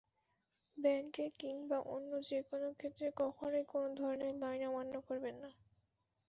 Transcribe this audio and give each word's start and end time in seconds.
ব্যাংকে 0.77 1.25
কিংবা 1.39 1.77
অন্য 1.87 2.11
যেকোনো 2.29 2.67
ক্ষেত্রে 2.73 3.07
কখনোই 3.17 3.65
কোনো 3.71 3.89
ধরনের 3.95 4.33
লাইন 4.41 4.61
অমান্য 4.69 4.93
করবেন 5.07 5.35
না। 5.43 5.49